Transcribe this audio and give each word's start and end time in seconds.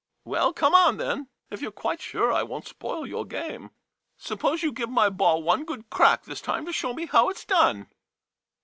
Well— 0.25 0.51
come 0.53 0.73
on, 0.73 0.97
then, 0.97 1.29
if 1.51 1.61
you 1.61 1.67
're 1.67 1.71
quite 1.71 2.01
sure 2.01 2.33
I 2.33 2.41
won't 2.41 2.67
spoil 2.67 3.05
your 3.05 3.23
game. 3.23 3.69
Suppose 4.17 4.63
you 4.63 4.71
give 4.71 4.89
my 4.89 5.09
ball 5.11 5.43
one 5.43 5.63
good 5.63 5.91
crack 5.91 6.23
this 6.23 6.41
time 6.41 6.65
to 6.65 6.73
show 6.73 6.91
me 6.95 7.05
how 7.05 7.29
it 7.29 7.37
's 7.37 7.45
done. 7.45 7.87